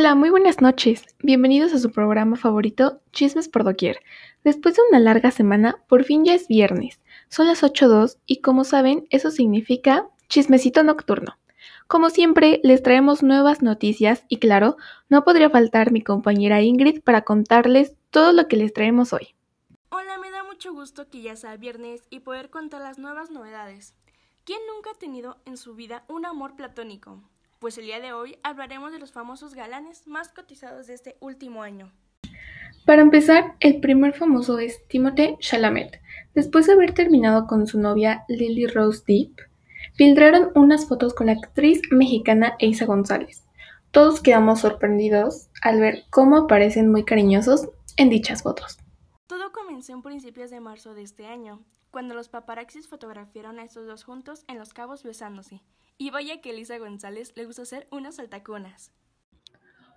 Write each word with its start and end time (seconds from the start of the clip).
Hola, 0.00 0.14
muy 0.14 0.30
buenas 0.30 0.62
noches. 0.62 1.04
Bienvenidos 1.18 1.74
a 1.74 1.78
su 1.78 1.92
programa 1.92 2.36
favorito, 2.36 3.02
Chismes 3.12 3.50
por 3.50 3.64
Doquier. 3.64 4.00
Después 4.44 4.74
de 4.74 4.80
una 4.88 4.98
larga 4.98 5.30
semana, 5.30 5.76
por 5.88 6.04
fin 6.04 6.24
ya 6.24 6.32
es 6.32 6.48
viernes. 6.48 7.02
Son 7.28 7.46
las 7.46 7.62
8.02 7.62 8.16
y 8.24 8.40
como 8.40 8.64
saben, 8.64 9.06
eso 9.10 9.30
significa 9.30 10.08
chismecito 10.26 10.82
nocturno. 10.84 11.36
Como 11.86 12.08
siempre, 12.08 12.60
les 12.62 12.82
traemos 12.82 13.22
nuevas 13.22 13.60
noticias 13.60 14.24
y 14.28 14.38
claro, 14.38 14.78
no 15.10 15.22
podría 15.22 15.50
faltar 15.50 15.92
mi 15.92 16.00
compañera 16.00 16.62
Ingrid 16.62 17.02
para 17.02 17.20
contarles 17.20 17.94
todo 18.08 18.32
lo 18.32 18.48
que 18.48 18.56
les 18.56 18.72
traemos 18.72 19.12
hoy. 19.12 19.34
Hola, 19.90 20.16
me 20.16 20.30
da 20.30 20.44
mucho 20.44 20.72
gusto 20.72 21.10
que 21.10 21.20
ya 21.20 21.36
sea 21.36 21.58
viernes 21.58 22.06
y 22.08 22.20
poder 22.20 22.48
contar 22.48 22.80
las 22.80 22.98
nuevas 22.98 23.30
novedades. 23.30 23.92
¿Quién 24.44 24.60
nunca 24.74 24.92
ha 24.92 24.98
tenido 24.98 25.36
en 25.44 25.58
su 25.58 25.74
vida 25.74 26.04
un 26.08 26.24
amor 26.24 26.56
platónico? 26.56 27.20
Pues 27.60 27.76
el 27.76 27.84
día 27.84 28.00
de 28.00 28.14
hoy 28.14 28.38
hablaremos 28.42 28.90
de 28.90 28.98
los 28.98 29.12
famosos 29.12 29.54
galanes 29.54 30.06
más 30.06 30.30
cotizados 30.30 30.86
de 30.86 30.94
este 30.94 31.18
último 31.20 31.62
año. 31.62 31.92
Para 32.86 33.02
empezar, 33.02 33.54
el 33.60 33.80
primer 33.80 34.14
famoso 34.14 34.58
es 34.58 34.88
Timothée 34.88 35.36
Chalamet. 35.40 36.00
Después 36.34 36.66
de 36.66 36.72
haber 36.72 36.94
terminado 36.94 37.46
con 37.46 37.66
su 37.66 37.78
novia 37.78 38.24
Lily 38.28 38.66
Rose 38.66 39.04
Deep, 39.06 39.36
filtraron 39.92 40.52
unas 40.54 40.88
fotos 40.88 41.12
con 41.12 41.26
la 41.26 41.34
actriz 41.34 41.82
mexicana 41.90 42.56
Eiza 42.60 42.86
González. 42.86 43.44
Todos 43.90 44.22
quedamos 44.22 44.60
sorprendidos 44.60 45.50
al 45.60 45.80
ver 45.80 46.04
cómo 46.08 46.38
aparecen 46.38 46.90
muy 46.90 47.04
cariñosos 47.04 47.68
en 47.98 48.08
dichas 48.08 48.42
fotos. 48.42 48.78
Todo 49.26 49.52
comenzó 49.52 49.92
en 49.92 50.00
principios 50.00 50.50
de 50.50 50.60
marzo 50.60 50.94
de 50.94 51.02
este 51.02 51.26
año, 51.26 51.62
cuando 51.90 52.14
los 52.14 52.30
paparaxis 52.30 52.88
fotografiaron 52.88 53.58
a 53.58 53.64
estos 53.64 53.86
dos 53.86 54.04
juntos 54.04 54.46
en 54.48 54.58
Los 54.58 54.72
Cabos 54.72 55.02
besándose. 55.02 55.60
Y 56.00 56.08
vaya 56.08 56.40
que 56.40 56.48
Elisa 56.48 56.78
González 56.78 57.34
le 57.36 57.44
gusta 57.44 57.60
hacer 57.60 57.86
unas 57.90 58.18
altacunas. 58.18 58.90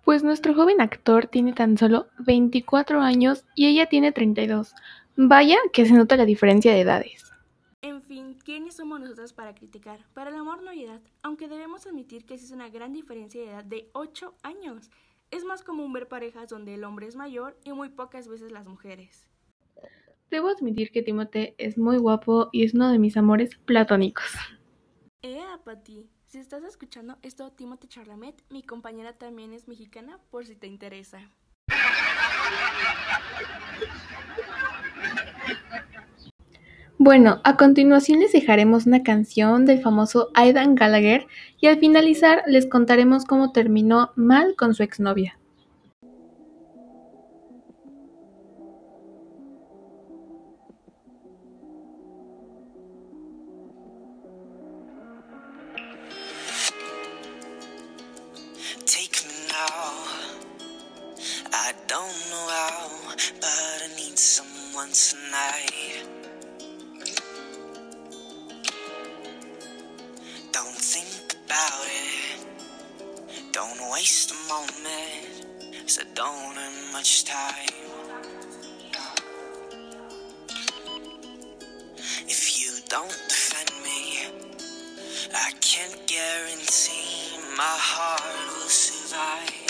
Pues 0.04 0.22
nuestro 0.22 0.54
joven 0.54 0.82
actor 0.82 1.28
tiene 1.28 1.54
tan 1.54 1.78
solo 1.78 2.08
24 2.20 3.00
años 3.00 3.46
y 3.56 3.68
ella 3.68 3.86
tiene 3.86 4.12
32. 4.12 4.76
Vaya 5.16 5.56
que 5.72 5.86
se 5.86 5.94
nota 5.94 6.18
la 6.18 6.26
diferencia 6.26 6.74
de 6.74 6.82
edades. 6.82 7.32
En 7.82 8.02
fin, 8.02 8.38
¿quiénes 8.44 8.76
somos 8.76 9.00
nosotros 9.00 9.32
para 9.32 9.56
criticar? 9.56 10.06
Para 10.14 10.30
el 10.30 10.36
amor 10.36 10.62
no 10.62 10.72
hay 10.72 10.84
edad, 10.84 11.00
aunque 11.22 11.48
debemos 11.48 11.88
admitir 11.88 12.26
que 12.26 12.34
es 12.34 12.52
una 12.52 12.68
gran 12.68 12.92
diferencia 12.92 13.40
de 13.40 13.48
edad 13.48 13.64
de 13.64 13.90
8 13.94 14.36
años. 14.44 14.92
Es 15.32 15.46
más 15.46 15.64
común 15.64 15.94
ver 15.94 16.10
parejas 16.10 16.50
donde 16.50 16.74
el 16.74 16.84
hombre 16.84 17.08
es 17.08 17.16
mayor 17.16 17.58
y 17.64 17.72
muy 17.72 17.88
pocas 17.88 18.28
veces 18.28 18.52
las 18.52 18.68
mujeres. 18.68 19.30
Debo 20.30 20.50
admitir 20.50 20.92
que 20.92 21.02
Timote 21.02 21.56
es 21.58 21.78
muy 21.78 21.96
guapo 21.96 22.50
y 22.52 22.66
es 22.66 22.74
uno 22.74 22.92
de 22.92 23.00
mis 23.00 23.16
amores 23.16 23.56
platónicos. 23.64 24.36
Eh, 25.26 25.40
Pati, 25.64 26.10
si 26.28 26.38
estás 26.38 26.66
escuchando 26.66 27.18
esto, 27.22 27.50
Timothy 27.54 27.88
Charlamet, 27.88 28.44
mi 28.50 28.62
compañera 28.62 29.14
también 29.14 29.54
es 29.54 29.70
mexicana, 29.70 30.20
por 30.30 30.46
si 30.46 30.58
te 30.58 30.68
interesa. 30.68 31.32
Bueno, 36.98 37.40
a 37.46 37.56
continuación 37.56 38.20
les 38.20 38.34
dejaremos 38.34 38.86
una 38.86 39.02
canción 39.04 39.66
del 39.66 39.82
famoso 39.82 40.30
Aidan 40.34 40.76
Gallagher 40.76 41.26
y 41.58 41.68
al 41.68 41.80
finalizar 41.80 42.44
les 42.46 42.68
contaremos 42.68 43.24
cómo 43.24 43.54
terminó 43.54 44.12
mal 44.18 44.56
con 44.58 44.74
su 44.74 44.84
exnovia. 44.84 45.40
But 63.40 63.84
I 63.84 63.88
need 63.96 64.18
someone 64.18 64.90
tonight. 64.92 66.04
Don't 70.52 70.76
think 70.76 71.36
about 71.46 71.86
it. 71.86 72.46
Don't 73.52 73.92
waste 73.92 74.32
a 74.32 74.36
moment. 74.50 75.90
So 75.90 76.02
don't 76.16 76.58
earn 76.58 76.92
much 76.92 77.26
time. 77.26 77.70
If 82.28 82.60
you 82.60 82.72
don't 82.90 83.10
defend 83.30 83.72
me, 83.84 84.26
I 85.36 85.52
can't 85.62 86.08
guarantee 86.08 87.38
my 87.58 87.64
heart 87.64 88.22
will 88.56 88.70
survive. 88.70 89.63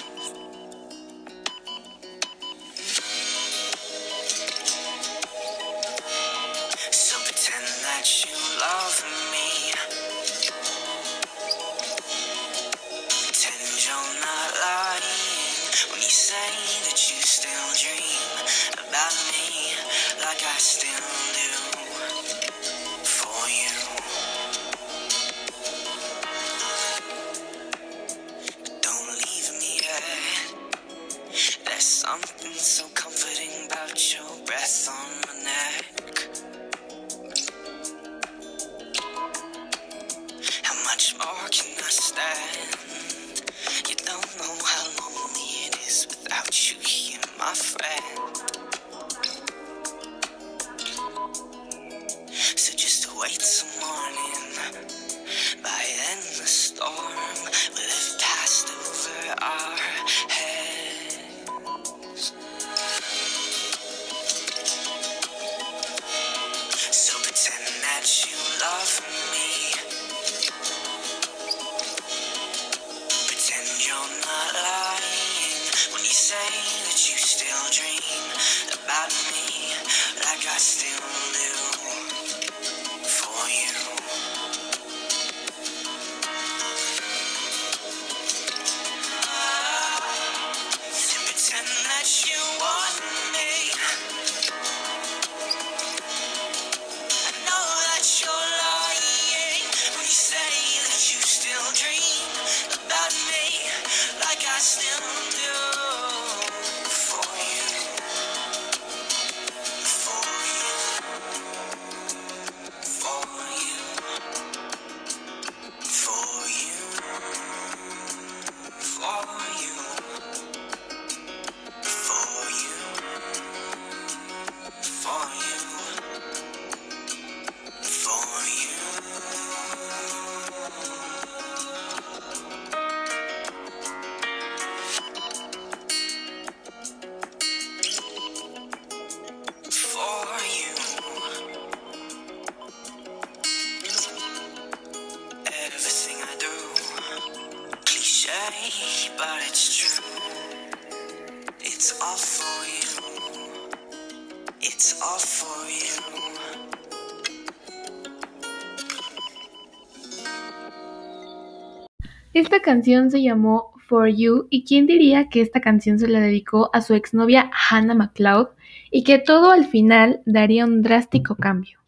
Esta 162.44 162.60
canción 162.60 163.10
se 163.10 163.24
llamó 163.24 163.72
For 163.88 164.10
You 164.10 164.48
y 164.50 164.66
quién 164.66 164.86
diría 164.86 165.30
que 165.30 165.40
esta 165.40 165.62
canción 165.62 165.98
se 165.98 166.10
la 166.10 166.20
dedicó 166.20 166.70
a 166.74 166.82
su 166.82 166.94
exnovia 166.94 167.50
Hannah 167.70 167.96
McLeod 167.96 168.50
y 168.92 169.06
que 169.06 169.18
todo 169.18 169.52
al 169.52 169.64
final 169.64 170.22
daría 170.26 170.66
un 170.66 170.82
drástico 170.82 171.38
cambio. 171.38 171.80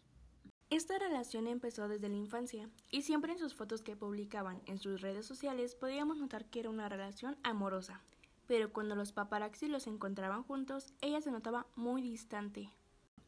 Esta 0.70 0.98
relación 0.98 1.46
empezó 1.46 1.88
desde 1.88 2.08
la 2.08 2.16
infancia 2.16 2.70
y 2.90 3.02
siempre 3.02 3.32
en 3.32 3.38
sus 3.38 3.54
fotos 3.54 3.82
que 3.82 3.96
publicaban 3.96 4.62
en 4.64 4.78
sus 4.78 5.02
redes 5.02 5.26
sociales 5.26 5.74
podíamos 5.74 6.16
notar 6.16 6.46
que 6.46 6.60
era 6.60 6.70
una 6.70 6.88
relación 6.88 7.36
amorosa, 7.42 8.00
pero 8.46 8.72
cuando 8.72 8.96
los 8.96 9.12
paparazzi 9.12 9.68
los 9.68 9.86
encontraban 9.86 10.42
juntos, 10.42 10.94
ella 11.02 11.20
se 11.20 11.30
notaba 11.30 11.66
muy 11.76 12.00
distante. 12.00 12.70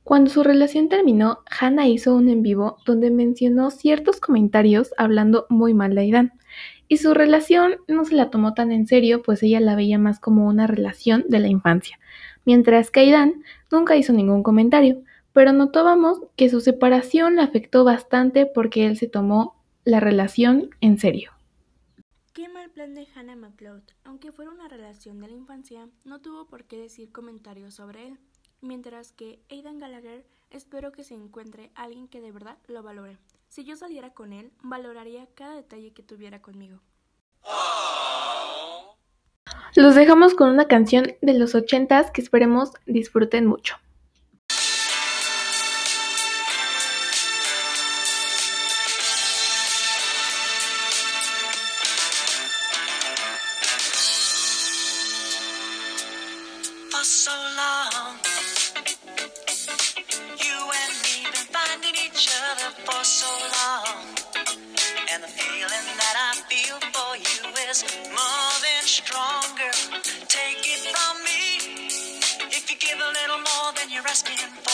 Cuando 0.09 0.31
su 0.31 0.43
relación 0.43 0.89
terminó, 0.89 1.41
Hannah 1.51 1.87
hizo 1.87 2.15
un 2.15 2.31
en 2.31 2.43
vivo 2.43 2.79
donde 2.87 3.11
mencionó 3.11 3.71
ciertos 3.71 4.21
comentarios 4.21 4.95
hablando 4.97 5.45
muy 5.51 5.75
mal 5.75 5.95
de 5.95 6.01
Aidan. 6.01 6.33
Y 6.89 6.97
su 6.97 7.13
relación 7.13 7.77
no 7.89 8.07
se 8.07 8.15
la 8.15 8.31
tomó 8.31 8.55
tan 8.55 8.73
en 8.73 8.87
serio, 8.87 9.23
pues 9.23 9.43
ella 9.43 9.61
la 9.61 9.77
veía 9.77 9.99
más 9.99 10.19
como 10.19 10.47
una 10.47 10.67
relación 10.67 11.27
de 11.29 11.41
la 11.41 11.49
infancia, 11.49 12.01
mientras 12.47 12.91
que 12.91 13.01
Aidan 13.01 13.43
nunca 13.71 13.97
hizo 13.97 14.15
ningún 14.15 14.43
comentario, 14.43 15.03
pero 15.35 15.53
notábamos 15.53 16.23
que 16.37 16.49
su 16.49 16.63
separación 16.63 17.37
la 17.37 17.43
afectó 17.43 17.85
bastante 17.85 18.47
porque 18.47 18.87
él 18.87 18.97
se 18.97 19.09
tomó 19.09 19.63
la 19.85 20.01
relación 20.01 20.71
en 20.81 20.97
serio. 20.97 21.33
Qué 22.33 22.49
mal 22.49 22.71
plan 22.71 22.95
de 22.95 23.07
Hannah. 23.15 23.37
Aunque 24.05 24.33
fuera 24.33 24.51
una 24.53 24.69
relación 24.69 25.21
de 25.21 25.27
la 25.29 25.35
infancia, 25.35 25.87
no 26.07 26.23
tuvo 26.23 26.47
por 26.47 26.65
qué 26.65 26.79
decir 26.79 27.13
comentarios 27.13 27.75
sobre 27.75 28.07
él. 28.07 28.19
Mientras 28.61 29.13
que 29.13 29.41
Aidan 29.51 29.79
Gallagher 29.79 30.25
espero 30.51 30.93
que 30.93 31.05
se 31.05 31.15
encuentre 31.15 31.71
alguien 31.75 32.09
que 32.09 32.21
de 32.21 32.33
verdad 32.33 32.59
lo 32.67 32.83
valore. 32.83 33.19
Si 33.49 33.65
yo 33.65 33.77
saliera 33.77 34.13
con 34.15 34.33
él, 34.33 34.51
valoraría 34.63 35.27
cada 35.35 35.55
detalle 35.55 35.93
que 35.93 36.03
tuviera 36.03 36.43
conmigo. 36.43 36.81
Los 39.75 39.95
dejamos 39.95 40.35
con 40.35 40.51
una 40.51 40.67
canción 40.67 41.15
de 41.23 41.35
los 41.35 41.55
ochentas 41.55 42.11
que 42.11 42.21
esperemos 42.21 42.73
disfruten 42.87 43.47
mucho. 43.47 43.77
More 67.69 68.55
than 68.65 68.83
stronger. 68.85 69.71
Take 70.27 70.65
it 70.65 70.89
from 70.89 71.23
me. 71.23 71.85
If 72.49 72.71
you 72.71 72.77
give 72.81 72.97
a 72.97 73.11
little 73.13 73.37
more 73.37 73.73
than 73.77 73.91
you're 73.93 74.09
asking 74.09 74.39
for, 74.65 74.68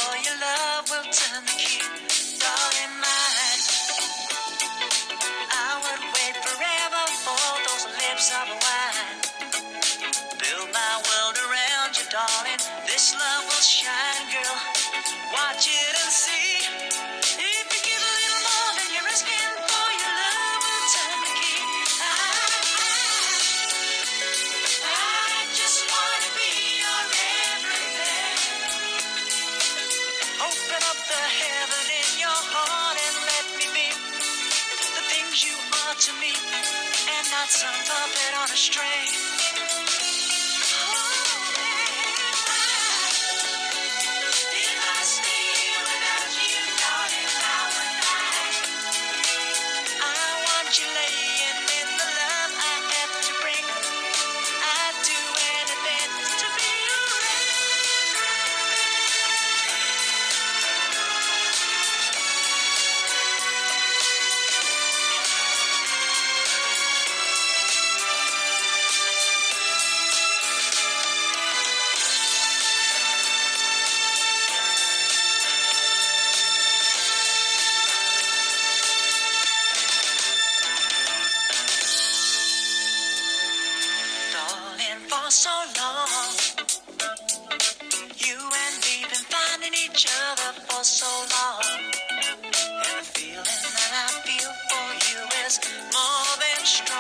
strong. 96.65 96.94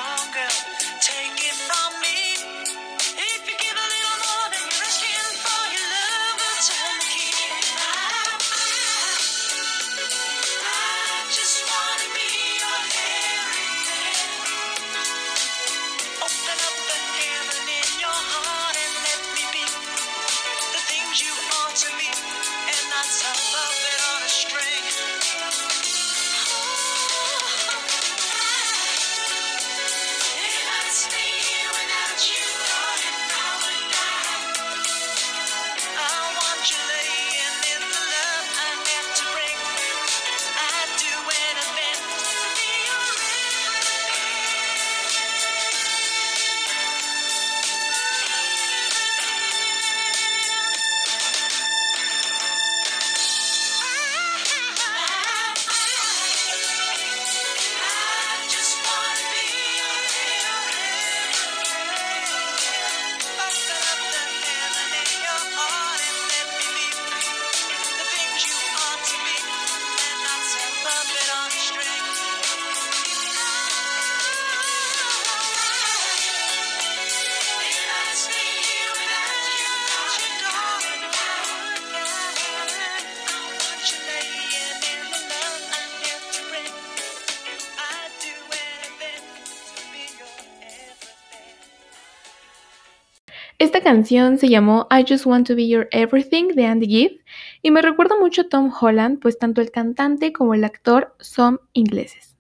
Esta 93.75 93.91
canción 93.91 94.39
se 94.39 94.49
llamó 94.49 94.87
I 94.89 95.05
Just 95.05 95.27
Want 95.27 95.49
to 95.49 95.57
Be 95.57 95.67
Your 95.67 95.89
Everything 95.91 96.55
de 96.55 96.65
Andy 96.65 96.87
Gibb 96.87 97.21
y 97.61 97.73
me 97.73 97.83
recuerda 97.83 98.17
mucho 98.17 98.43
a 98.43 98.49
Tom 98.49 98.73
Holland, 98.73 99.19
pues 99.19 99.37
tanto 99.37 99.61
el 99.61 99.73
cantante 99.73 100.33
como 100.33 100.55
el 100.55 100.63
actor 100.63 101.13
son 101.19 101.61
ingleses. 101.73 102.37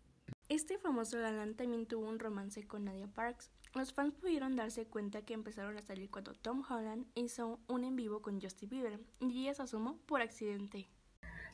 Este 0.48 0.78
famoso 0.78 1.18
galán 1.18 1.54
también 1.54 1.86
tuvo 1.86 2.08
un 2.08 2.20
romance 2.20 2.64
con 2.68 2.84
Nadia 2.84 3.08
Parks. 3.12 3.50
Los 3.74 3.92
fans 3.92 4.14
pudieron 4.14 4.54
darse 4.54 4.86
cuenta 4.86 5.22
que 5.22 5.34
empezaron 5.34 5.76
a 5.76 5.82
salir 5.82 6.08
cuando 6.08 6.34
Tom 6.34 6.62
Holland 6.70 7.04
hizo 7.16 7.58
un 7.66 7.82
en 7.82 7.96
vivo 7.96 8.22
con 8.22 8.40
Justin 8.40 8.68
Bieber 8.68 9.00
y 9.18 9.40
ella 9.40 9.54
se 9.54 9.62
asomó 9.62 9.98
por 10.06 10.22
accidente. 10.22 10.86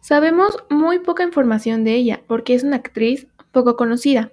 Sabemos 0.02 0.58
muy 0.68 0.98
poca 0.98 1.24
información 1.24 1.84
de 1.84 1.94
ella 1.94 2.20
porque 2.26 2.52
es 2.52 2.64
una 2.64 2.76
actriz 2.76 3.28
poco 3.50 3.76
conocida, 3.76 4.30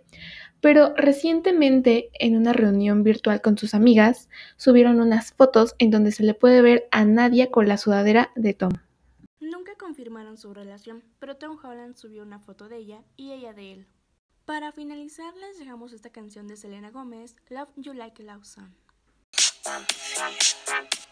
pero 0.61 0.93
recientemente 0.95 2.09
en 2.13 2.35
una 2.35 2.53
reunión 2.53 3.03
virtual 3.03 3.41
con 3.41 3.57
sus 3.57 3.73
amigas 3.73 4.29
subieron 4.55 4.99
unas 4.99 5.33
fotos 5.33 5.75
en 5.79 5.91
donde 5.91 6.11
se 6.11 6.23
le 6.23 6.33
puede 6.33 6.61
ver 6.61 6.87
a 6.91 7.05
Nadia 7.05 7.51
con 7.51 7.67
la 7.67 7.77
sudadera 7.77 8.31
de 8.35 8.53
Tom. 8.53 8.73
Nunca 9.39 9.75
confirmaron 9.75 10.37
su 10.37 10.53
relación, 10.53 11.03
pero 11.19 11.37
Tom 11.37 11.57
Holland 11.63 11.95
subió 11.95 12.23
una 12.23 12.39
foto 12.39 12.69
de 12.69 12.77
ella 12.77 13.03
y 13.15 13.31
ella 13.31 13.53
de 13.53 13.73
él. 13.73 13.87
Para 14.45 14.71
finalizar 14.71 15.33
les 15.35 15.59
dejamos 15.59 15.91
esta 15.93 16.09
canción 16.09 16.47
de 16.47 16.55
Selena 16.55 16.89
Gómez, 16.91 17.35
Love 17.49 17.69
You 17.75 17.93
Like 17.93 18.23
a 18.23 18.25
Love 18.25 18.45
Song. 18.45 18.71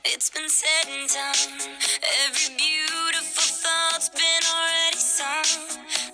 It's 0.05 0.31
been 0.31 0.49
said 0.49 0.87
and 0.87 1.09
done. 1.09 1.59
Every 2.25 2.55
beautiful 2.55 3.44
thought's 3.65 4.09
been 4.09 4.43
already 4.55 4.97
sung. 4.97 5.51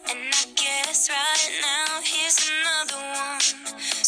And 0.10 0.32
I 0.42 0.46
guess 0.56 1.10
right 1.10 1.52
now 1.62 2.00
here's 2.04 2.40
another 2.48 3.02
one. 3.28 3.42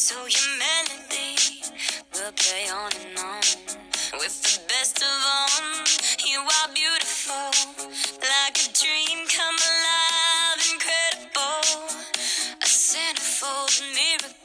So 0.05 0.15
your 0.35 0.51
melody 0.63 1.35
will 2.13 2.31
play 2.43 2.65
on 2.71 2.91
and 3.03 3.19
on. 3.19 3.43
With 4.19 4.35
the 4.43 4.59
best 4.71 4.97
of 5.01 5.17
all, 5.35 5.83
you 6.31 6.39
are 6.39 6.69
beautiful. 6.73 7.49
Like 8.21 8.57
a 8.65 8.69
dream 8.81 9.19
come 9.27 9.59
alive, 9.71 10.61
incredible. 10.73 11.63
A 12.61 12.65
centerfold 12.65 13.75
miracle, 13.97 14.42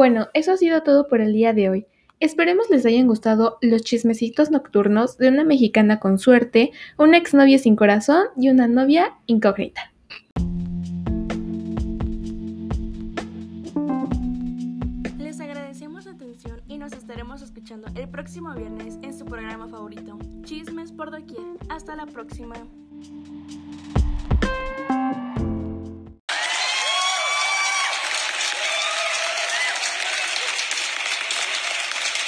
Bueno, 0.00 0.28
eso 0.32 0.52
ha 0.52 0.56
sido 0.56 0.82
todo 0.82 1.08
por 1.08 1.20
el 1.20 1.34
día 1.34 1.52
de 1.52 1.68
hoy. 1.68 1.86
Esperemos 2.20 2.70
les 2.70 2.86
hayan 2.86 3.06
gustado 3.06 3.58
los 3.60 3.82
chismecitos 3.82 4.50
nocturnos 4.50 5.18
de 5.18 5.28
una 5.28 5.44
mexicana 5.44 6.00
con 6.00 6.18
suerte, 6.18 6.70
una 6.96 7.18
exnovia 7.18 7.58
sin 7.58 7.76
corazón 7.76 8.28
y 8.34 8.48
una 8.48 8.66
novia 8.66 9.18
incógnita. 9.26 9.92
Les 15.18 15.38
agradecemos 15.38 16.04
su 16.04 16.08
atención 16.08 16.62
y 16.66 16.78
nos 16.78 16.94
estaremos 16.94 17.42
escuchando 17.42 17.88
el 17.94 18.08
próximo 18.08 18.54
viernes 18.54 18.98
en 19.02 19.12
su 19.12 19.26
programa 19.26 19.68
favorito, 19.68 20.18
Chismes 20.44 20.92
por 20.92 21.10
Doquier. 21.10 21.58
Hasta 21.68 21.94
la 21.94 22.06
próxima. 22.06 22.54